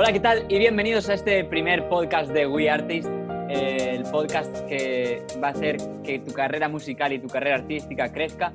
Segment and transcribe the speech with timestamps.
[0.00, 0.46] Hola, ¿qué tal?
[0.48, 3.08] Y bienvenidos a este primer podcast de We Artist,
[3.50, 8.12] eh, el podcast que va a hacer que tu carrera musical y tu carrera artística
[8.12, 8.52] crezca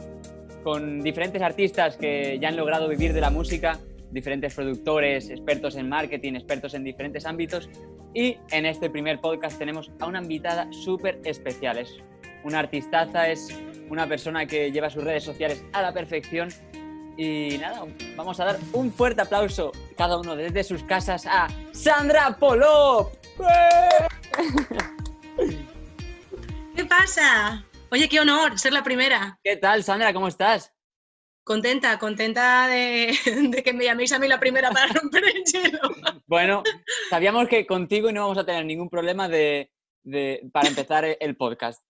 [0.63, 3.77] con diferentes artistas que ya han logrado vivir de la música,
[4.09, 7.69] diferentes productores, expertos en marketing, expertos en diferentes ámbitos.
[8.13, 11.77] Y en este primer podcast tenemos a una invitada súper especial.
[11.77, 11.93] Es
[12.45, 13.49] una artistaza, es
[13.89, 16.47] una persona que lleva sus redes sociales a la perfección.
[17.17, 17.83] Y nada,
[18.15, 23.13] vamos a dar un fuerte aplauso cada uno desde sus casas a Sandra Polop.
[26.75, 27.65] ¿Qué pasa?
[27.91, 29.39] Oye, qué honor ser la primera.
[29.43, 30.13] ¿Qué tal, Sandra?
[30.13, 30.73] ¿Cómo estás?
[31.43, 33.13] Contenta, contenta de,
[33.63, 35.79] que me llaméis a mí la primera para romper el hielo.
[36.25, 36.63] Bueno,
[37.09, 39.69] sabíamos que contigo no vamos a tener ningún problema de,
[40.51, 41.83] para empezar el podcast.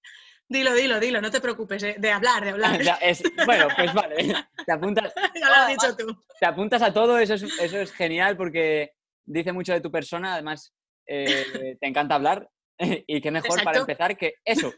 [0.48, 2.80] Dilo, dilo, dilo, no te preocupes, eh, de hablar, de hablar.
[3.46, 4.36] bueno, pues vale,
[4.66, 6.18] te apuntas, ya lo has dicho tú.
[6.40, 8.92] Te apuntas a todo, eso es, eso es genial porque
[9.26, 10.74] dice mucho de tu persona, además
[11.08, 14.74] eh, te encanta hablar y qué mejor para empezar que eso.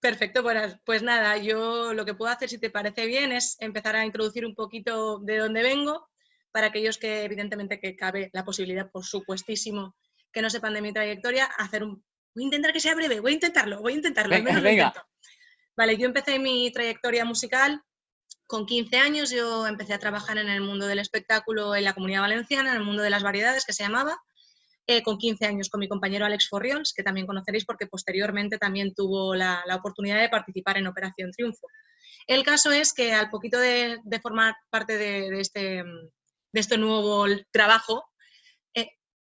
[0.00, 3.96] Perfecto, pues, pues nada, yo lo que puedo hacer, si te parece bien, es empezar
[3.96, 6.08] a introducir un poquito de dónde vengo,
[6.56, 9.94] para aquellos que evidentemente que cabe la posibilidad, por supuestísimo,
[10.32, 12.02] que no sepan de mi trayectoria, hacer un...
[12.36, 14.36] Voy a intentar que sea breve, voy a intentarlo, voy a intentarlo.
[14.60, 14.92] Venga,
[15.74, 17.82] Vale, yo empecé mi trayectoria musical
[18.46, 22.20] con 15 años, yo empecé a trabajar en el mundo del espectáculo en la Comunidad
[22.20, 24.18] Valenciana, en el mundo de las variedades, que se llamaba,
[24.86, 28.92] eh, con 15 años con mi compañero Alex Forriols, que también conoceréis porque posteriormente también
[28.94, 31.66] tuvo la, oportunidad de participar en Operación Triunfo.
[32.26, 35.82] El caso es que al poquito de, formar parte de, este,
[36.52, 38.04] de este nuevo trabajo,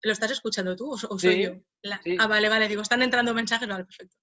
[0.02, 1.52] ¿lo estás escuchando tú o, soy yo?
[2.18, 4.16] Ah, vale, vale, digo, están entrando mensajes, vale, perfecto.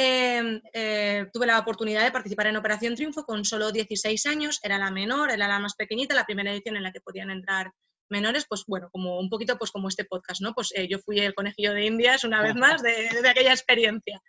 [0.00, 4.78] Em, eh, tuve la oportunidad de participar en Operación Triunfo con solo 16 años, era
[4.78, 7.72] la menor, era la más pequeñita, la primera edición en la que podían entrar
[8.08, 10.54] menores, pues bueno, como un poquito pues como este podcast, ¿no?
[10.54, 14.22] Pues eh, yo fui el conejillo de Indias una vez más de, aquella experiencia.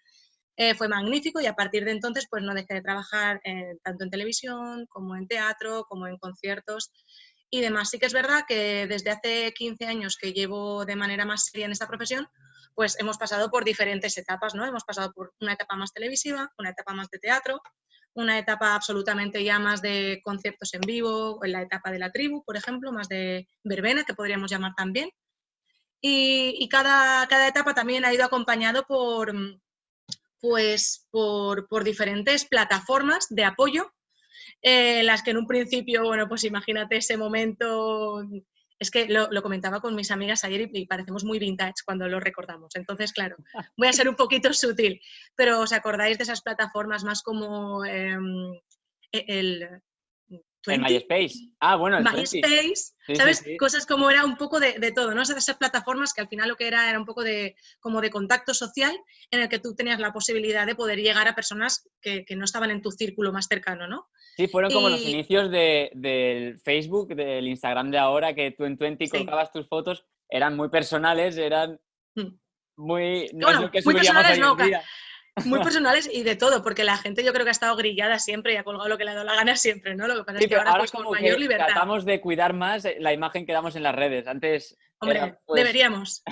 [0.57, 3.39] Eh, fue magnífico y a partir de entonces pues no dejé de trabajar
[3.84, 6.91] tanto en televisión como en teatro, como en conciertos
[7.49, 7.89] y demás.
[7.89, 11.65] Sí que es verdad que desde hace 15 años que llevo de manera más seria
[11.65, 12.27] en esta profesión,
[12.75, 14.65] pues hemos pasado por diferentes etapas, ¿no?
[14.65, 17.61] Hemos pasado por una etapa más televisiva, una etapa más de teatro,
[18.13, 22.43] una etapa absolutamente ya más de conciertos en vivo, en la etapa de la tribu,
[22.43, 25.09] por ejemplo, más de verbena, que podríamos llamar también.
[26.01, 29.33] Y, cada, cada, etapa también ha ido acompañado por,
[30.39, 33.91] pues, por, por diferentes plataformas de apoyo,
[34.62, 38.24] eh, las que en un principio, bueno, pues imagínate ese momento
[38.80, 42.75] es que lo, comentaba con mis amigas ayer y, parecemos muy vintage cuando lo recordamos.
[42.75, 43.36] Entonces, claro,
[43.78, 45.02] voy a ser un poquito sutil,
[45.36, 48.53] pero ¿os acordáis de esas plataformas más como em,
[49.12, 49.81] e, el,
[50.68, 51.36] en MySpace.
[51.59, 53.44] Ah, bueno, el MySpace, ¿sabes?
[53.58, 55.22] Cosas como era un poco de, todo, ¿no?
[55.22, 58.53] Esas plataformas que al final lo que era era un poco de, como de contacto
[58.53, 58.96] social
[59.31, 62.72] en el que tú tenías la posibilidad de poder llegar a personas que, no estaban
[62.72, 64.09] en tu círculo más cercano, ¿no?
[64.39, 69.09] Sí, fueron como los inicios del Facebook, del Instagram de ahora, que tú en Twenty
[69.09, 71.77] colgabas tus fotos, eran muy personales, eran
[72.16, 72.27] mm.
[72.78, 73.29] muy...
[73.33, 77.44] No que muy personales, no, muy personales y de todo, porque la gente yo creo
[77.44, 79.57] que ha estado grillada siempre y ha colgado lo que le ha dado la gana
[79.57, 80.07] siempre, ¿no?
[80.07, 81.66] Lo que pasa es que ahora, pues, con mayor libertad.
[81.66, 84.25] Tratamos de cuidar más la imagen que damos en las redes.
[84.25, 84.78] Antes.
[84.99, 86.23] Hombre, pues deberíamos.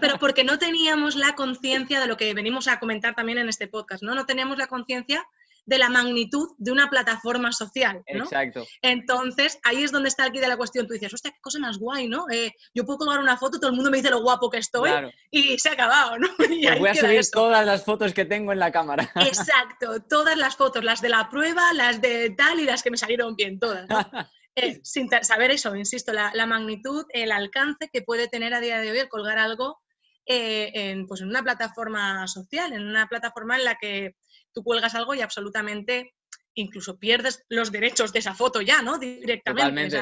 [0.00, 3.68] Pero porque no teníamos la conciencia de lo que venimos a comentar también en este
[3.68, 4.16] podcast, ¿no?
[4.16, 5.24] No teníamos la conciencia
[5.64, 8.02] de la magnitud de una plataforma social.
[8.12, 8.24] ¿no?
[8.24, 8.66] Exacto.
[8.82, 10.86] Entonces, ahí es donde está aquí de la cuestión.
[10.86, 12.26] Tú dices, hostia, qué cosa más guay, ¿no?
[12.30, 14.90] Eh, yo puedo colgar una foto, todo el mundo me dice lo guapo que estoy
[15.30, 16.28] y se ha acabado, ¿no?
[16.36, 19.10] Pues voy a subir todas las fotos que tengo en la cámara.
[19.16, 22.96] Exacto, todas las fotos, las de la prueba, las de tal y las que me
[22.96, 23.86] salieron bien, todas.
[24.54, 28.90] Eh, sin saber eso, insisto, la, magnitud, el alcance que puede tener a día de
[28.90, 29.80] hoy el colgar algo
[30.26, 34.14] eh, en, pues en una plataforma social, en una plataforma en la que
[34.52, 36.14] tú cuelgas algo y absolutamente
[36.54, 38.98] incluso pierdes los derechos de esa foto ya, ¿no?
[38.98, 40.00] Directamente.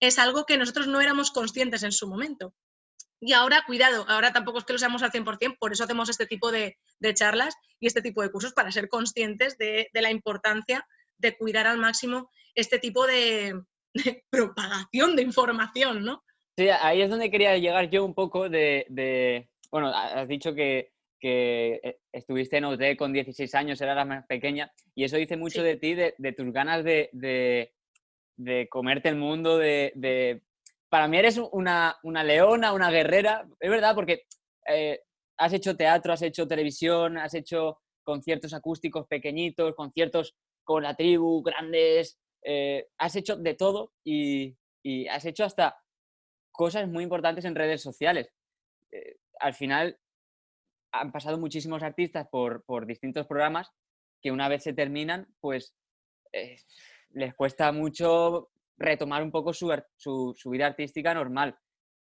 [0.00, 2.54] es algo que nosotros no éramos conscientes en su momento.
[3.20, 6.26] Y ahora, cuidado, ahora tampoco es que lo seamos al 100%, por eso hacemos este
[6.26, 6.78] tipo de,
[7.14, 10.86] charlas y este tipo de cursos para ser conscientes de, la importancia
[11.18, 13.60] de cuidar al máximo este tipo de,
[14.30, 16.24] propagación de información, ¿no?
[16.56, 18.86] Sí, ahí es donde quería llegar yo un poco de
[19.70, 24.26] bueno, has dicho que que eh, estuviste en OT con 16 años, eras la más
[24.26, 27.10] pequeña, y eso dice mucho de ti, de, tus ganas de,
[28.36, 30.42] de, comerte el mundo, de,
[30.88, 34.24] Para mí eres una, una, leona, una guerrera, es verdad, porque
[34.66, 35.00] eh,
[35.36, 40.34] has hecho teatro, has hecho televisión, has hecho conciertos acústicos pequeñitos, conciertos
[40.64, 45.76] con la tribu, grandes, eh, has hecho de todo y, y has hecho hasta
[46.50, 48.32] cosas muy importantes en redes sociales.
[48.92, 49.98] Eh, al final
[50.92, 53.70] han pasado muchísimos artistas por, por, distintos programas
[54.22, 55.74] que una vez se terminan, pues
[56.32, 56.56] eh,
[57.10, 61.56] les cuesta mucho retomar un poco su, su, vida artística normal.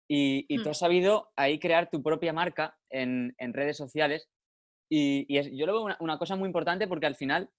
[0.09, 0.71] Y, y, tú mm.
[0.71, 4.29] has sabido ahí crear tu propia marca en, en redes sociales.
[4.89, 7.51] Y, y yo lo veo una, cosa muy importante porque al final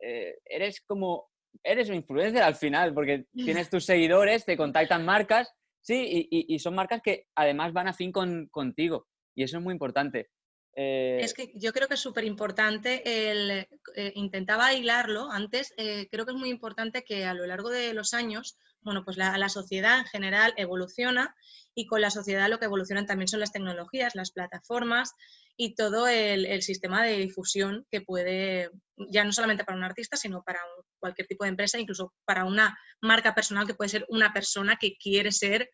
[0.00, 1.30] eh, eres como,
[1.64, 6.58] eres un influencer al final, porque tienes tus seguidores, te contactan marcas, sí, y, y
[6.58, 9.08] son marcas que además van a fin con, contigo.
[9.34, 10.30] Y eso es muy importante.
[10.78, 16.06] Eh, es que yo creo que es súper importante, el, eh, intentaba hilarlo antes, eh,
[16.10, 19.48] creo que es muy importante que a lo largo de los años, bueno, pues la,
[19.48, 21.34] sociedad en general evoluciona
[21.74, 25.14] y con la sociedad lo que evolucionan también son las tecnologías, las plataformas
[25.56, 28.70] y todo el, el sistema de difusión que puede,
[29.10, 30.60] ya no solamente para un artista, sino para
[30.98, 34.98] cualquier tipo de empresa, incluso para una marca personal que puede ser una persona que
[34.98, 35.70] quiere ser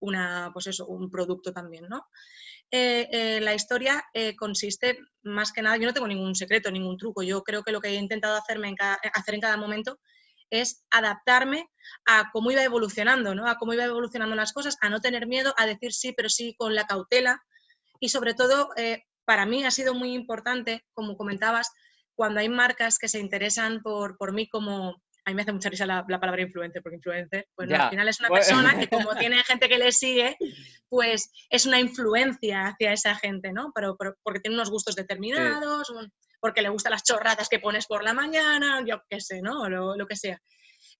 [0.00, 2.06] una, pues eso, un producto también, ¿no?
[2.72, 6.96] Eh, eh, la historia eh, consiste más que nada, yo no tengo ningún secreto, ningún
[6.96, 8.76] truco, yo creo que lo que he intentado hacerme en
[9.14, 9.98] hacer en cada momento
[10.50, 11.68] es adaptarme
[12.06, 13.48] a cómo iba evolucionando, ¿no?
[13.48, 16.54] A cómo iba evolucionando las cosas, a no tener miedo, a decir sí, pero sí
[16.56, 17.40] con la cautela
[18.00, 18.70] y sobre todo
[19.24, 21.70] para mí ha sido muy importante, como comentabas,
[22.14, 25.68] cuando hay marcas que se interesan por, por mí como, a mí me hace mucha
[25.68, 29.42] risa la, palabra influencer, porque influencer, pues al final es una persona que como tiene
[29.42, 30.36] gente que le sigue,
[30.88, 33.72] pues es una influencia hacia esa gente, ¿no?
[33.74, 35.92] Pero, porque tiene unos gustos determinados,
[36.40, 39.68] porque le gustan las chorradas que pones por la mañana, yo qué sé, ¿no?
[39.68, 40.40] Lo, lo que sea.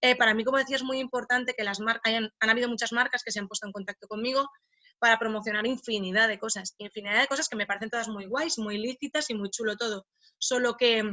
[0.00, 3.22] Eh, para mí, como decía, es muy importante que las marcas, han habido muchas marcas
[3.22, 4.50] que se han puesto en contacto conmigo
[4.98, 8.76] para promocionar infinidad de cosas, infinidad de cosas que me parecen todas muy guays, muy
[8.76, 10.04] lícitas y muy chulo todo.
[10.36, 11.04] Solo que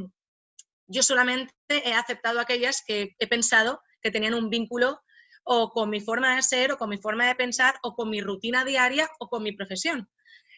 [0.94, 5.02] yo solamente he aceptado aquellas que he pensado que tenían un vínculo
[5.44, 8.22] o con mi forma de ser, o con mi forma de pensar, o con mi
[8.22, 10.10] rutina diaria, o con mi profesión.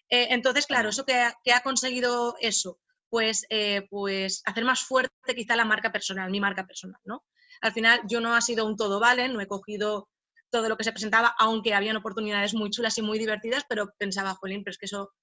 [0.10, 2.80] Eh, entonces, claro, ¿eso que ha, conseguido eso?
[3.10, 7.24] Pues, eh, pues hacer más fuerte quizá la marca personal, mi marca personal, ¿no?
[7.62, 10.10] Al final yo no ha sido un todo vale, no he cogido
[10.52, 14.36] todo lo que se presentaba, aunque habían oportunidades muy chulas y muy divertidas, pero pensaba,
[14.36, 15.14] jolín, pero es que eso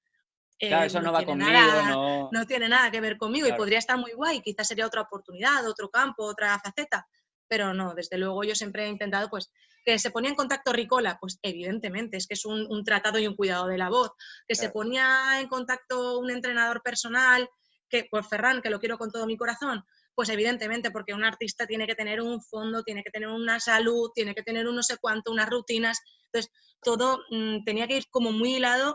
[0.69, 1.51] Claro, eso eh, no, va conmigo,
[1.89, 2.29] no...
[2.31, 2.47] no...
[2.47, 5.91] tiene nada que ver conmigo y podría estar muy guay, quizás sería otra oportunidad, otro
[5.91, 7.07] campo, otra faceta,
[7.49, 9.51] pero no, desde luego yo siempre he intentado, pues,
[9.85, 13.35] que se ponía en contacto Ricola, pues evidentemente, es que es un, tratado y un
[13.35, 14.13] cuidado de la voz,
[14.47, 17.49] que se ponía en contacto un entrenador personal,
[17.89, 21.67] que, pues Ferran, que lo quiero con todo mi corazón, pues evidentemente, porque un artista
[21.67, 24.83] tiene que tener un fondo, tiene que tener una salud, tiene que tener un no
[24.85, 28.95] sé cuánto, unas rutinas, entonces todo mm, tenía que ir como muy hilado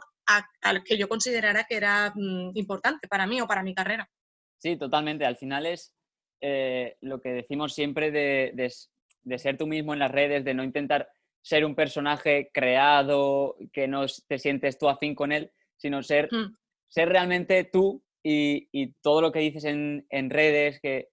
[0.62, 4.09] al que yo considerara que era mm, importante para mí o para mi carrera.
[4.57, 5.25] Sí, totalmente.
[5.25, 5.94] Al final es
[6.41, 8.69] eh, lo que decimos siempre de,
[9.38, 11.09] ser tú mismo en las redes, de no intentar
[11.41, 16.56] ser un personaje creado, que no te sientes tú afín con él, sino ser, mm.
[16.88, 21.07] ser realmente tú y, todo lo que dices en, redes, que,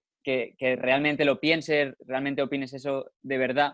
[0.59, 3.73] realmente lo pienses, realmente opines eso de verdad.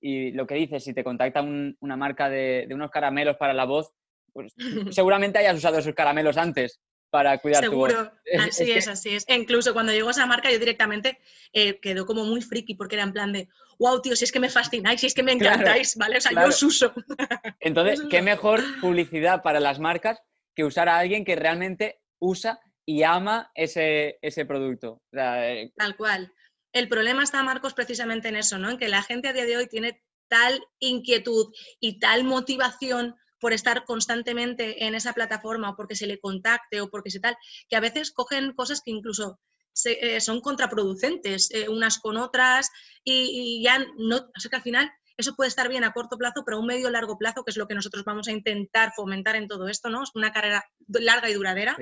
[0.00, 3.92] Y lo que dices, si te contacta una marca de, unos caramelos para la voz,
[4.32, 4.52] pues
[4.94, 6.80] seguramente hayas usado esos caramelos antes
[7.12, 7.92] para cuidar tu voz.
[8.40, 9.24] así es, así es.
[9.28, 11.18] E incluso cuando llegó a esa marca yo directamente
[11.52, 13.48] eh, quedó como muy friki porque era en plan de,
[13.78, 16.16] wow, tío, si es que me fascináis, si es que me encantáis, ¿vale?
[16.16, 16.94] O sea, yo os uso.
[17.60, 20.22] Entonces, ¿qué mejor publicidad para las marcas
[20.54, 25.02] que usar a alguien que realmente usa y ama ese, ese producto?
[25.12, 26.32] Eh, tal cual.
[26.72, 28.70] El problema está, Marcos, precisamente en eso, ¿no?
[28.70, 33.52] En que la gente a día de hoy tiene tal inquietud y tal motivación por
[33.52, 37.36] estar constantemente en esa plataforma o porque se le contacte o porque se tal,
[37.68, 39.40] que a veces cogen cosas que incluso
[39.84, 42.70] eh, son contraproducentes eh, unas con otras
[43.02, 46.44] y, ya no, o sea que al final eso puede estar bien a corto plazo,
[46.46, 49.34] pero a un medio largo plazo, que es lo que nosotros vamos a intentar fomentar
[49.34, 50.04] en todo esto, ¿no?
[50.14, 51.76] Una carrera larga y duradera,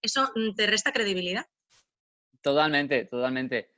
[0.00, 1.44] eso mm, te resta credibilidad.
[2.40, 3.74] Totalmente, totalmente.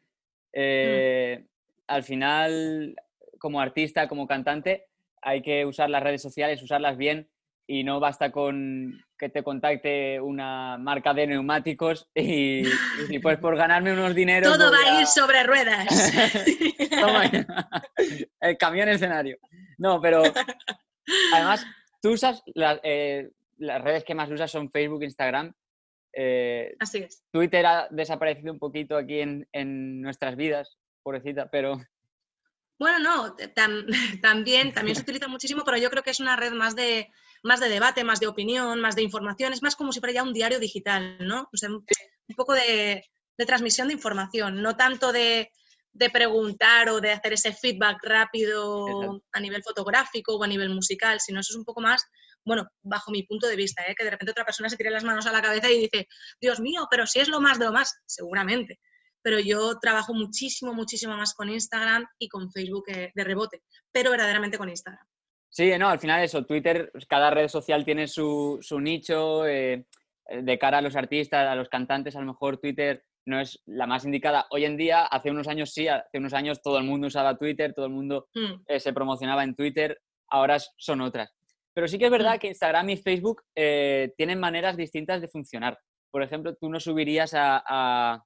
[0.52, 1.46] Eh, mm.
[1.88, 2.94] Al final,
[3.40, 4.86] como artista, como cantante,
[5.26, 7.28] hay que usar las redes sociales, usarlas bien
[7.66, 12.62] y no basta con que te contacte una marca de neumáticos y,
[13.20, 14.56] pues por ganarme unos dineros...
[14.56, 16.12] Todo va a ir sobre ruedas.
[18.40, 19.36] el camión escenario.
[19.78, 20.22] No, pero
[21.34, 21.66] además
[22.00, 25.52] tú usas eh, las redes que más usas son Facebook, Instagram.
[26.12, 27.24] Eh, Así es.
[27.32, 31.80] Twitter ha desaparecido un poquito aquí en, en nuestras vidas, pobrecita, pero
[32.78, 33.36] bueno, no,
[34.22, 37.10] también, también se utiliza muchísimo, pero yo creo que es una red más de,
[37.42, 40.22] más de debate, más de opinión, más de información, es más como si fuera ya
[40.22, 41.48] un diario digital, ¿no?
[41.52, 41.84] O sea, un
[42.36, 43.04] poco de,
[43.46, 45.50] transmisión de información, no tanto de,
[45.92, 51.20] de preguntar o de hacer ese feedback rápido a nivel fotográfico o a nivel musical,
[51.20, 52.04] sino eso es un poco más,
[52.44, 53.94] bueno, bajo mi punto de vista, ¿eh?
[53.94, 56.08] que de repente otra persona se tire las manos a la cabeza y dice,
[56.40, 58.80] Dios mío, pero si es lo más de lo más, seguramente.
[59.26, 64.12] Pero yo trabajo muchísimo, muchísimo más con Instagram y con Facebook eh, de rebote, pero
[64.12, 65.04] verdaderamente con Instagram.
[65.50, 69.84] Sí, no, al final eso, Twitter, cada red social tiene su, nicho, eh,
[70.30, 73.88] de cara a los artistas, a los cantantes, a lo mejor Twitter no es la
[73.88, 74.46] más indicada.
[74.50, 77.74] Hoy en día, hace unos años sí, hace unos años todo el mundo usaba Twitter,
[77.74, 78.62] todo el mundo hmm.
[78.68, 81.34] eh, se promocionaba en Twitter, ahora son otras.
[81.74, 82.38] Pero sí que es verdad hmm.
[82.38, 85.76] que Instagram y Facebook eh, tienen maneras distintas de funcionar.
[86.12, 88.22] Por ejemplo, tú no subirías a,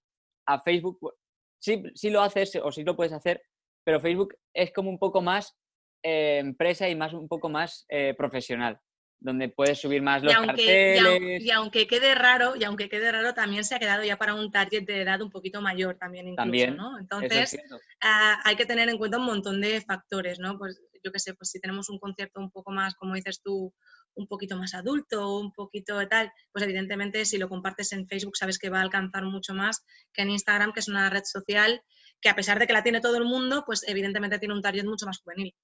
[0.58, 1.14] Facebook,
[1.58, 3.42] sí, sí lo haces o sí lo puedes hacer,
[3.84, 5.56] pero Facebook es como un poco más
[6.02, 8.80] eh, empresa y más un poco más profesional
[9.20, 11.42] donde puedes subir más los y aunque, carteles.
[11.42, 14.50] Y, aunque quede raro, y aunque quede raro, también se ha quedado ya para un
[14.50, 16.98] target de edad un poquito mayor también incluso, también, ¿no?
[16.98, 17.58] Entonces,
[18.00, 20.58] ah, hay que tener en cuenta un montón de factores, ¿no?
[20.58, 23.74] Pues yo qué sé, pues si tenemos un concierto un poco más, como dices tú,
[24.14, 28.36] un poquito más adulto, un poquito de tal, pues evidentemente si lo compartes en Facebook
[28.36, 31.82] sabes que va a alcanzar mucho más que en Instagram, que es una red social
[32.20, 34.84] que a pesar de que la tiene todo el mundo, pues evidentemente tiene un target
[34.84, 35.54] mucho más juvenil.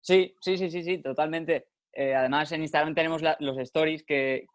[0.00, 1.68] Sí, sí, sí, sí, sí, totalmente.
[1.92, 4.46] Eh, además, en Instagram tenemos los stories que,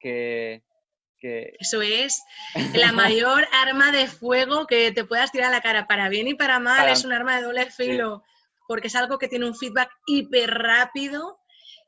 [1.21, 2.21] Eso es
[2.73, 6.35] la mayor arma de fuego que te puedas tirar a la cara, para bien y
[6.35, 8.23] para mal, es un arma de doble filo,
[8.67, 11.39] porque es algo que tiene un feedback hiper rápido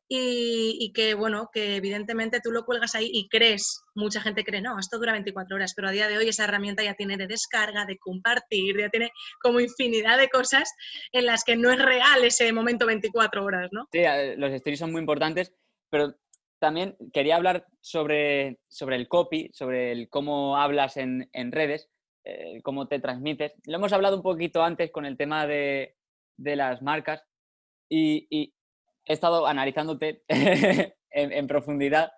[0.09, 4.79] y, que, bueno, que evidentemente tú lo cuelgas ahí y crees, mucha gente cree, no,
[4.79, 7.85] esto dura 24 horas, pero a día de hoy esa herramienta ya tiene de descarga,
[7.85, 9.11] de compartir, ya tiene
[9.41, 10.71] como infinidad de cosas
[11.11, 13.87] en las que no es real ese momento 24 horas, ¿no?
[13.91, 14.01] Sí,
[14.37, 15.53] los stories son muy importantes,
[15.89, 16.15] pero
[16.59, 21.89] también quería hablar sobre, sobre el copy, sobre el cómo hablas en, redes,
[22.23, 23.53] eh, cómo te transmites.
[23.65, 25.95] Lo hemos hablado un poquito antes con el tema de,
[26.37, 27.23] las marcas
[27.89, 28.53] y,
[29.07, 30.23] he estado analizándote
[31.09, 32.11] en, profundidad.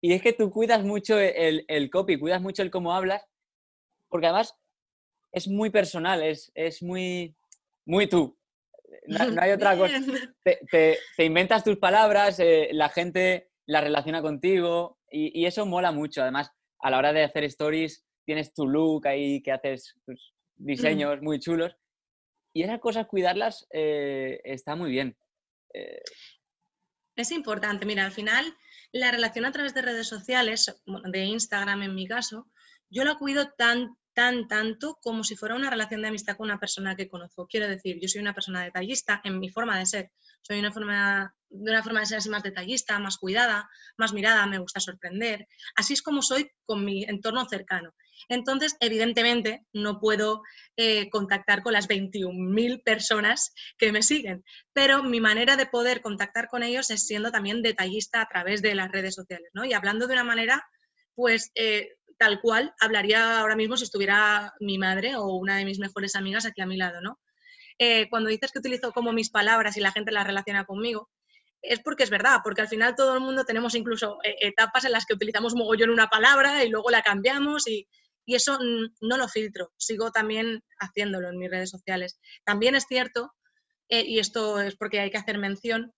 [0.00, 3.26] Y es que tú cuidas mucho el, el, copy, cuidas mucho el cómo hablas,
[4.08, 4.54] porque además
[5.32, 7.34] es muy personal, es, es muy,
[7.86, 8.38] muy tú.
[9.06, 9.98] No, hay otra cosa.
[10.44, 10.60] Te,
[11.16, 16.22] te, inventas tus palabras, eh, la gente la relaciona contigo y, y, eso mola mucho.
[16.22, 16.50] Además,
[16.80, 21.40] a la hora de hacer stories, tienes tu look ahí que haces tus diseños muy
[21.40, 21.76] chulos.
[22.52, 25.16] Y esas cosas, cuidarlas, eh, está muy bien.
[25.76, 26.02] Eh,
[27.16, 27.86] es importante.
[27.86, 28.56] Mira, al final,
[28.92, 32.48] la relación a través de redes sociales, de Instagram en mi caso,
[32.88, 36.60] yo la cuido tan, tan, tanto como si fuera una relación de amistad con una
[36.60, 37.46] persona que conozco.
[37.46, 40.12] Quiero decir, yo soy una persona detallista en mi forma de ser.
[40.42, 44.46] Soy una forma, de una forma de ser así más detallista, más cuidada, más mirada,
[44.46, 45.46] me gusta sorprender.
[45.74, 47.94] Así es como soy con mi entorno cercano.
[48.28, 50.42] Entonces, evidentemente, no puedo
[50.76, 56.48] eh, contactar con las 21.000 personas que me siguen, pero mi manera de poder contactar
[56.48, 59.64] con ellos es siendo también detallista a través de las redes sociales, ¿no?
[59.64, 60.66] Y hablando de una manera,
[61.14, 65.78] pues, eh, tal cual hablaría ahora mismo si estuviera mi madre o una de mis
[65.78, 67.20] mejores amigas aquí a mi lado, ¿no?
[67.78, 71.10] Eh, cuando dices que utilizo como mis palabras y la gente las relaciona conmigo,
[71.62, 75.04] es porque es verdad, porque al final todo el mundo tenemos incluso etapas en las
[75.04, 77.88] que utilizamos mogollón una palabra y luego la cambiamos y,
[78.26, 78.58] y eso
[79.00, 82.18] no lo filtro, sigo también haciéndolo en mis redes sociales.
[82.44, 83.32] También es cierto,
[83.88, 85.94] eh, y esto es porque hay que hacer mención,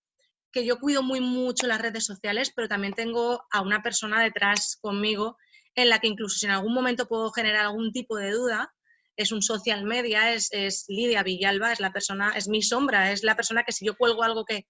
[0.53, 4.79] que yo cuido muy mucho las redes sociales, pero también tengo a una persona detrás
[4.81, 5.37] conmigo
[5.75, 8.75] en la que incluso si en algún momento puedo generar algún tipo de duda,
[9.17, 13.25] es un social media, es, es Lidia Villalba, es la persona, es mi sombra, es
[13.25, 14.67] la persona que si yo cuelgo algo que,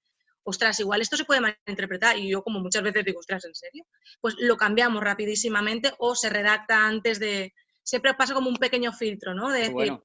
[0.49, 3.85] ostras, igual esto se puede malinterpretar y yo como muchas veces digo, ostras, ¿en serio?
[4.21, 7.52] Pues lo cambiamos rapidísimamente o se redacta antes de...
[7.83, 9.50] Siempre pasa como un pequeño filtro, ¿no?
[9.50, 9.99] De decir,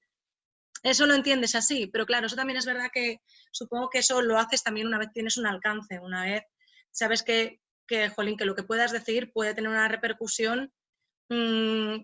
[0.83, 3.21] eso lo entiendes así, pero claro, eso también es verdad que
[3.51, 6.43] supongo que eso lo haces también una vez tienes un alcance, una vez
[6.91, 10.73] sabes que, que jolín, que lo que puedas decir puede tener una repercusión
[11.29, 11.95] mm,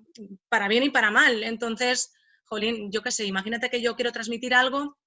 [0.48, 1.44] para bien y para mal.
[1.44, 2.14] Entonces,
[2.46, 4.98] jolín, yo qué sé, imagínate que yo quiero transmitir algo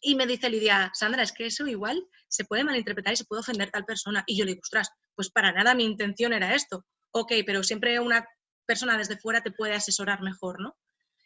[0.00, 3.40] y me dice Lidia, Sandra, es que eso igual se puede malinterpretar y se puede
[3.40, 4.24] ofender tal persona.
[4.26, 6.86] Y yo le digo, ostras, pues para nada mi intención era esto.
[7.12, 8.26] Ok, pero siempre una
[8.66, 10.76] persona desde fuera te puede asesorar mejor, ¿no?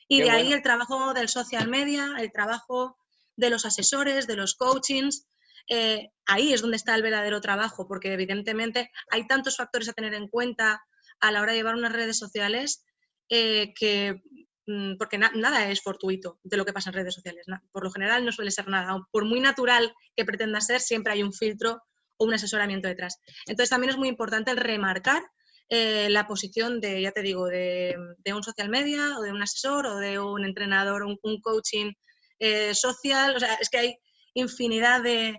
[0.08, 2.98] Y de ahí el trabajo del social media, el trabajo
[3.36, 5.26] de los asesores, de los coachings,
[5.68, 10.14] eh, ahí es donde está el verdadero trabajo, porque evidentemente hay tantos factores a tener
[10.14, 10.84] en cuenta
[11.20, 12.84] a la hora de llevar unas redes sociales
[13.30, 14.22] eh, que
[14.66, 17.46] Mm, porque nada es fortuito de lo que pasa en redes sociales.
[17.70, 18.96] Por lo general no suele ser nada.
[19.10, 21.82] Por muy natural que pretenda ser, siempre hay un filtro
[22.16, 23.18] o un asesoramiento detrás.
[23.46, 25.22] Entonces también es muy importante remarcar
[25.68, 27.96] eh, la posición de, ya te digo, de,
[28.32, 31.92] un social media o de un asesor o de un entrenador, un, coaching
[32.38, 33.36] eh, social.
[33.36, 33.98] O sea, es que hay
[34.34, 35.36] infinidad de,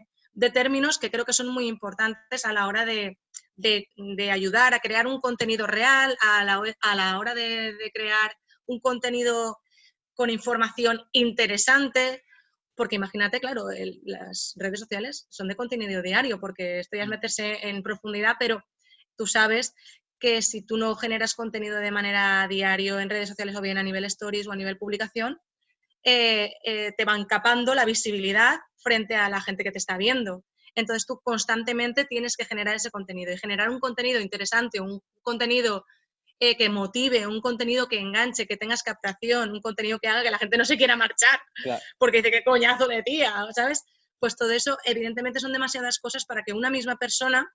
[0.54, 3.18] términos que creo que son muy importantes a la hora de,
[4.32, 8.36] ayudar a crear un contenido real, a la, hora de, crear
[8.68, 9.60] un contenido
[10.14, 12.24] con información interesante,
[12.76, 13.66] porque imagínate, claro,
[14.04, 17.12] las redes sociales son de contenido diario, porque esto ya es mm.
[17.12, 18.64] meterse en profundidad, pero
[19.18, 19.74] tú sabes
[20.20, 23.84] que si tú no generas contenido de manera diario en redes sociales o bien a
[23.84, 25.40] nivel stories o a nivel publicación,
[26.04, 30.46] eh, eh, te van capando la visibilidad frente a la gente que te está viendo.
[30.76, 35.86] Entonces tú constantemente tienes que generar ese contenido y generar un contenido interesante, un contenido
[36.40, 40.32] eh, que motive, un contenido que enganche, que tengas captación, un contenido que haga que
[40.32, 41.40] la gente no se quiera marchar
[41.98, 43.84] porque dice qué coñazo de tía, ¿sabes?
[44.20, 47.48] Pues todo eso evidentemente son demasiadas cosas para que una misma persona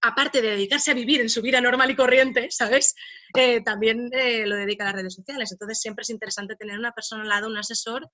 [0.00, 2.94] aparte de dedicarse a vivir en su vida normal y corriente, ¿sabes?
[3.36, 5.50] Eh, también eh, lo dedica a las redes sociales.
[5.52, 8.08] Entonces siempre es interesante tener una persona al lado, un asesor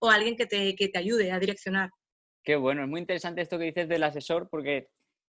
[0.00, 1.90] o alguien que te, que te ayude a direccionar.
[2.42, 4.88] Qué bueno, es muy interesante esto que dices del asesor porque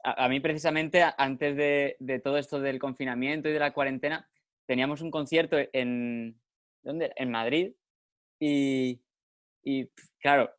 [0.05, 4.29] a, mí precisamente antes de, todo esto del confinamiento y de la cuarentena,
[4.65, 6.39] teníamos un concierto en,
[6.83, 7.11] ¿dónde?
[7.15, 7.73] en Madrid
[8.39, 9.01] y,
[9.63, 10.51] y claro,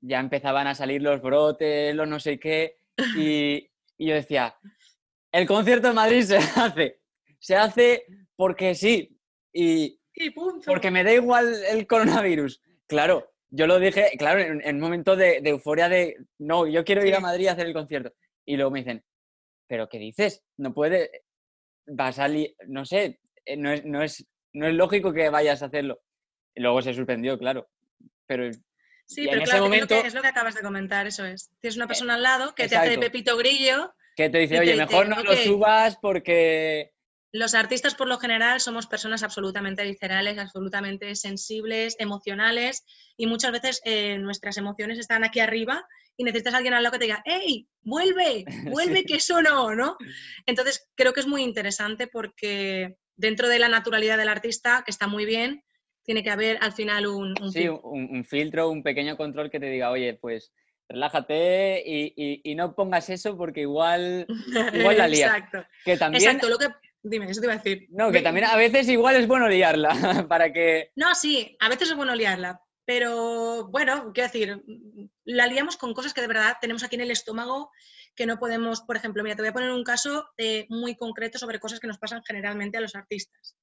[0.00, 2.78] ya empezaban a salir los brotes, los no sé qué,
[3.16, 4.56] y, y yo decía,
[5.32, 7.00] el concierto en Madrid se hace.
[7.38, 8.04] Se hace
[8.36, 9.16] porque sí.
[9.52, 9.98] Y,
[10.66, 12.60] porque me da igual el coronavirus.
[12.86, 17.14] Claro, yo lo dije, claro, en, un momento de, euforia de, no, yo quiero ir
[17.14, 18.12] a Madrid a hacer el concierto.
[18.48, 19.04] Y luego me dicen,
[19.66, 20.42] ¿pero qué dices?
[20.56, 21.10] No puede,
[21.88, 25.62] va a salir, no sé, eh, no es, no es, no es lógico que vayas
[25.62, 26.00] a hacerlo.
[26.54, 27.68] Y luego se suspendió, claro.
[28.26, 28.50] Pero
[29.06, 31.50] Sí, pero claro, momento, es, lo que, acabas de comentar, eso es.
[31.60, 34.74] Tienes una persona al lado que te hace de pepito grillo que te dice, oye,
[34.74, 36.90] mejor no lo subas porque...
[37.30, 42.84] Los artistas por lo general somos personas absolutamente viscerales, absolutamente sensibles, emocionales
[43.16, 45.86] y muchas veces eh, nuestras emociones están aquí arriba
[46.18, 48.44] y necesitas a alguien al lado que te diga, ¡Ey, vuelve!
[48.64, 49.74] ¡Vuelve que eso no!
[49.74, 49.96] ¿no?
[50.44, 55.06] Entonces creo que es muy interesante porque dentro de la naturalidad del artista, que está
[55.06, 55.62] muy bien,
[56.02, 57.34] tiene que haber al final un...
[57.52, 60.52] sí, un, filtro, un pequeño control que te diga, oye, pues
[60.88, 64.26] relájate y, no pongas eso porque igual,
[64.74, 65.30] igual la lías.
[65.30, 65.64] Exacto.
[65.84, 66.68] Que también, Exacto, lo que...
[67.00, 67.86] Dime, eso te iba a decir.
[67.90, 69.90] No, que también a veces igual es bueno liarla
[70.28, 70.90] para que...
[70.96, 74.64] No, sí, a veces es bueno liarla, pero bueno, quiero decir,
[75.26, 77.70] la liamos con cosas que de verdad tenemos aquí en el estómago
[78.16, 81.38] que no podemos, por ejemplo, mira, te voy a poner un caso eh, muy concreto
[81.38, 83.58] sobre cosas que nos pasan generalmente a los artistas.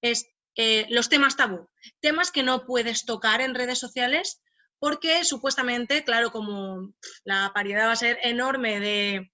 [0.00, 4.44] Es eh, los temas tabú, temas que no puedes tocar en redes sociales
[4.78, 9.32] porque supuestamente, claro, como la paridad va a ser enorme de,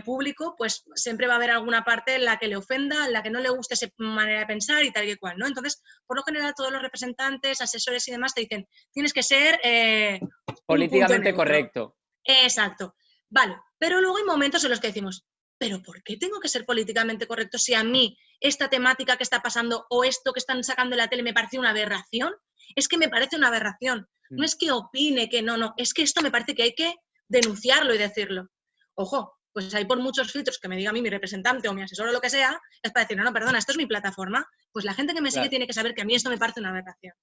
[0.00, 3.22] público, pues siempre va a haber alguna parte en la que le ofenda, en la
[3.22, 5.46] que no le guste esa manera de pensar y tal y cual, ¿no?
[5.46, 9.58] Entonces, por lo general, todos los representantes, asesores y demás te dicen, tienes que ser...
[9.64, 10.20] Eh,
[10.66, 11.96] Políticamente correcto.
[12.22, 12.94] Exacto.
[13.30, 15.26] Vale, pero luego hay momentos en los que decimos,
[15.58, 19.42] pero ¿por qué tengo que ser políticamente correcto si a mí esta temática que está
[19.42, 22.34] pasando o esto que están sacando en la tele me parece una aberración?
[22.76, 24.06] Es que me parece una aberración.
[24.30, 26.94] No es que opine que no, no, es que esto me parece que hay que
[27.28, 28.48] denunciarlo y decirlo.
[28.94, 31.82] Ojo, pues hay por muchos filtros que me diga a mí mi representante o mi
[31.82, 34.46] asesor o lo que sea, es para decir, no, no, perdona, esto es mi plataforma,
[34.72, 36.60] pues la gente que me sigue tiene que saber que a mí esto me parece
[36.60, 37.14] una aberración.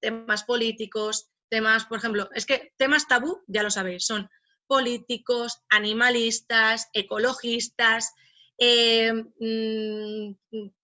[0.00, 4.28] Temas políticos, temas, por ejemplo, es que temas tabú, ya lo sabéis, son
[4.66, 8.12] políticos, animalistas, ecologistas,
[8.58, 10.32] eh, mm,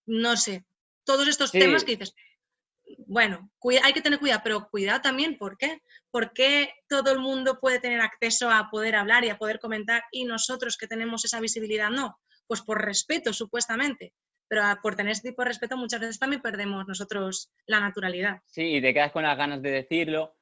[0.06, 0.64] no sé,
[1.04, 2.14] todos estos temas que dices,
[3.06, 3.50] bueno,
[3.82, 5.80] hay que tener cuidado, pero cuidado también, ¿por qué?
[6.10, 10.24] Porque todo el mundo puede tener acceso a poder hablar y a poder comentar y
[10.24, 12.18] nosotros que tenemos esa visibilidad no?
[12.46, 14.12] Pues por respeto, supuestamente.
[14.48, 18.40] Pero por tener ese tipo de respeto muchas veces también perdemos nosotros la naturalidad.
[18.46, 20.36] Sí, y te quedas con las ganas de decirlo.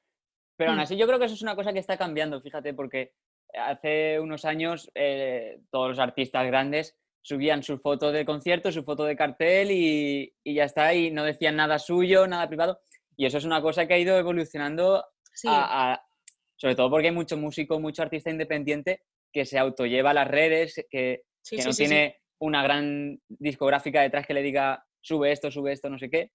[0.57, 0.83] Pero aún mm.
[0.83, 3.15] así yo creo que eso es una cosa que está cambiando, fíjate, porque
[3.55, 9.05] hace unos años eh, todos los artistas grandes subían su foto de concierto, su foto
[9.05, 12.81] de cartel y, ya está, y no decían nada suyo, nada privado.
[13.17, 17.81] Y eso es una cosa que ha ido evolucionando, sobre todo porque hay mucho músico,
[17.81, 21.23] mucho artista independiente que se autolleva las redes, que,
[21.65, 26.11] no tiene una gran discográfica detrás que le diga sube esto, sube esto, no sé
[26.11, 26.33] qué.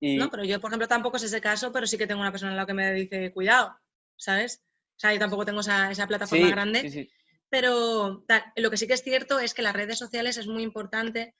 [0.00, 0.16] Y...
[0.16, 2.52] No, pero yo, por ejemplo, tampoco es ese caso, pero sí que tengo una persona
[2.52, 3.76] en la que me dice, cuidado,
[4.16, 4.62] ¿sabes?
[4.96, 7.08] O sea, yo tampoco tengo esa, esa plataforma grande
[7.54, 8.24] pero
[8.56, 11.36] lo que sí que es cierto es que las redes sociales es muy importante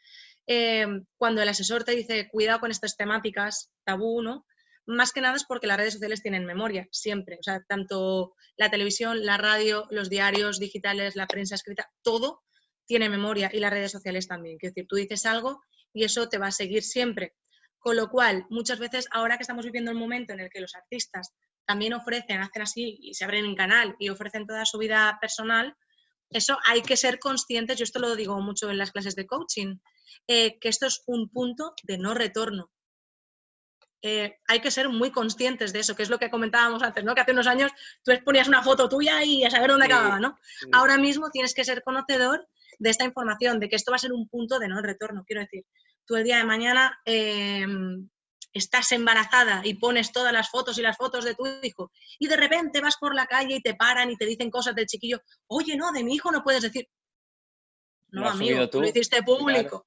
[0.46, 4.46] eh, cuando el asesor te dice cuidado con estas temáticas, tabú, ¿no?
[4.86, 7.38] Más que nada es porque las redes sociales tienen memoria, siempre.
[7.40, 12.44] O sea, tanto la televisión, la radio, los diarios digitales, la prensa escrita, todo
[12.86, 14.56] tiene memoria y las redes sociales también.
[14.60, 17.34] Es decir, tú dices algo y eso te va a seguir siempre.
[17.80, 20.76] Con lo cual, muchas veces, ahora que estamos viviendo el momento en el que los
[20.76, 21.34] artistas
[21.66, 25.76] también ofrecen, hacen así y se abren un canal y ofrecen toda su vida personal,
[26.34, 29.76] eso hay que ser conscientes, yo esto lo digo mucho en las clases de coaching,
[30.26, 32.72] eh, que esto es un punto de no retorno.
[34.02, 37.14] Eh, hay que ser muy conscientes de eso, que es lo que comentábamos antes, ¿no?
[37.14, 37.70] Que hace unos años
[38.02, 40.36] tú ponías una foto tuya y a saber dónde acababa, ¿no?
[40.72, 42.46] Ahora mismo tienes que ser conocedor
[42.80, 45.24] de esta información, de que esto va a ser un punto de no retorno.
[45.24, 45.64] Quiero decir,
[46.04, 48.10] tú el día de mañana em,
[48.54, 52.36] estás embarazada y pones todas las fotos y las fotos de tu hijo y de
[52.36, 55.76] repente vas por la calle y te paran y te dicen cosas del chiquillo, oye,
[55.76, 56.88] no, de mi hijo no puedes decir.
[58.08, 58.80] No, amigo, tú?
[58.80, 59.86] lo hiciste público.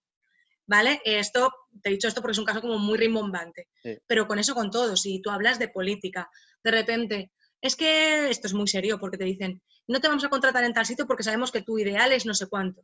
[0.70, 1.00] ¿Vale?
[1.06, 1.50] Esto,
[1.82, 3.70] te he dicho esto porque es un caso como muy rimbombante.
[4.06, 6.30] Pero con eso, con todo, si tú hablas de política,
[6.62, 10.30] de repente, es que esto es muy serio porque te dicen, no te vamos a
[10.30, 12.84] contratar en tal sitio porque sabemos que tu ideal es no sé cuánto.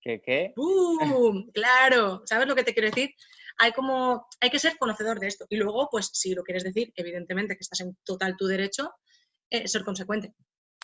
[0.00, 0.52] ¿Qué qué?
[0.54, 1.50] ¡Bum!
[1.52, 3.10] Claro, ¿sabes lo que te quiero decir?
[3.58, 5.46] Hay como, hay que ser conocedor de esto.
[5.48, 8.92] Y luego, pues si lo quieres decir, evidentemente que estás en total tu derecho,
[9.50, 10.34] eh, ser consecuente.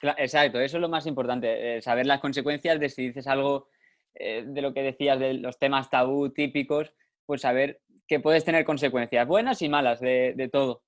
[0.03, 3.69] Exacto, eso es lo más importante, eh, saber las consecuencias de si dices algo
[4.15, 6.93] eh, de lo que decías de los temas tabú típicos,
[7.27, 10.85] pues saber que puedes tener consecuencias buenas y malas de, de todo.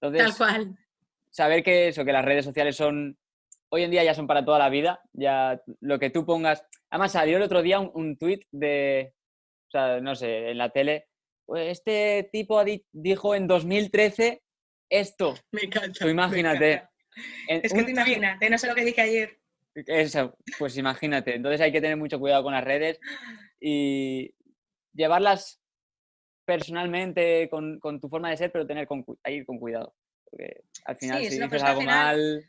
[0.00, 0.78] Entonces, Tal cual.
[1.30, 3.18] Saber que eso, que las redes sociales son,
[3.70, 6.64] hoy en día ya son para toda la vida, ya lo que tú pongas.
[6.90, 9.14] Además, salió el otro día un, un tuit de,
[9.68, 11.08] o sea, no sé, en la tele,
[11.56, 12.62] este tipo
[12.92, 14.42] dijo en 2013
[14.88, 15.34] esto.
[15.52, 16.08] Me encanta.
[16.08, 16.82] imagínate.
[17.48, 19.38] es que te imaginas, no sé lo que dije ayer.
[19.74, 21.34] Eso, pues imagínate.
[21.34, 23.00] Entonces hay que tener mucho cuidado con las redes
[23.58, 24.34] y
[24.92, 25.62] llevarlas
[26.44, 29.94] personalmente con, tu forma de ser, pero tener con, ir con cuidado.
[30.24, 32.44] Porque al final, si dices algo mal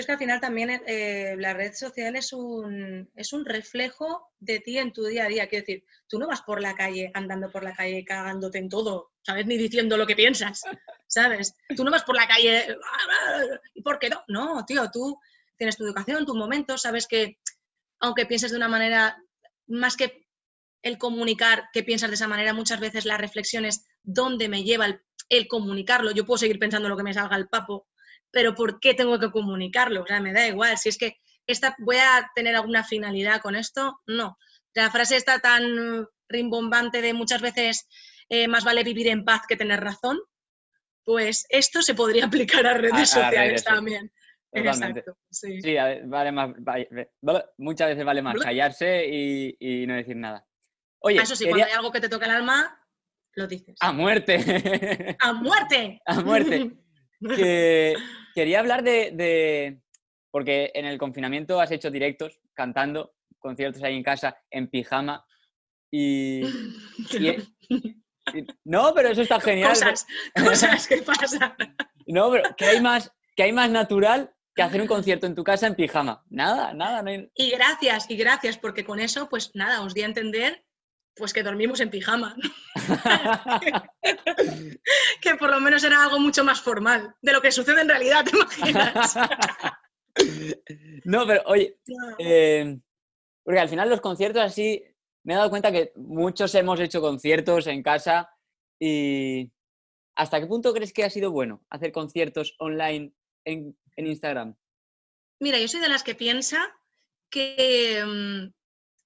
[0.00, 4.60] es que al final también eh, la red social es un, es un reflejo de
[4.60, 5.48] ti en tu día a día.
[5.48, 9.12] Quiero decir, tú no vas por la calle, andando por la calle, cagándote en todo,
[9.22, 9.46] ¿sabes?
[9.46, 10.62] Ni diciendo lo que piensas,
[11.06, 11.54] ¿sabes?
[11.76, 12.76] Tú no vas por la calle,
[13.74, 14.24] ¿y por qué no?
[14.28, 15.18] No, tío, tú
[15.56, 17.38] tienes tu educación, tu momento, sabes que
[18.00, 19.22] aunque pienses de una manera,
[19.66, 20.26] más que
[20.82, 24.86] el comunicar que piensas de esa manera, muchas veces la reflexión es dónde me lleva
[24.86, 26.12] el, el comunicarlo.
[26.12, 27.88] Yo puedo seguir pensando lo que me salga el papo,
[28.30, 30.02] pero ¿por qué tengo que comunicarlo?
[30.02, 30.76] O sea, me da igual.
[30.78, 34.38] Si es que esta, voy a tener alguna finalidad con esto, no.
[34.74, 37.88] La frase está tan rimbombante de muchas veces
[38.28, 40.18] eh, más vale vivir en paz que tener razón,
[41.04, 44.12] pues esto se podría aplicar a redes sociales también.
[44.52, 45.60] Exacto, sí.
[46.06, 46.50] vale más,
[47.58, 50.46] muchas veces vale más callarse y, no decir nada.
[51.00, 52.82] Oye, eso sí, cuando hay algo que te toca el alma,
[53.34, 53.76] lo dices.
[53.80, 55.16] ¡A muerte!
[55.20, 56.00] ¡A muerte!
[56.06, 56.76] ¡A muerte!
[57.20, 57.94] que
[58.34, 59.80] quería hablar de,
[60.30, 65.24] porque en el confinamiento has hecho directos cantando, conciertos ahí en casa, en pijama,
[65.90, 66.42] y...
[68.64, 69.70] no, pero eso está genial.
[69.70, 71.54] Cosas, cosas que pasan.
[72.10, 75.44] No, pero ¿qué hay más, que hay más natural que hacer un concierto en tu
[75.44, 76.24] casa en pijama?
[76.30, 77.02] Nada, nada.
[77.02, 80.64] No Y gracias, y gracias, porque con eso, pues nada, os di a entender
[81.18, 82.36] pues que dormimos en pijama.
[85.20, 88.24] que por lo menos era algo mucho más formal de lo que sucede en realidad,
[88.24, 89.14] ¿te imaginas?
[91.04, 91.78] no, pero oye,
[92.18, 92.78] eh,
[93.42, 94.82] porque al final los conciertos así,
[95.24, 98.30] me he dado cuenta que muchos hemos hecho conciertos en casa
[98.78, 99.50] y
[100.14, 103.12] ¿hasta qué punto crees que ha sido bueno hacer conciertos online
[103.44, 104.54] en, Instagram?
[105.40, 106.72] Mira, yo soy de las que piensa
[107.30, 108.52] que, mm,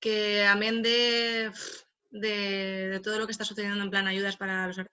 [0.00, 0.82] que amén
[2.12, 4.90] de de, todo lo que está sucediendo en plan ayudas para los artistas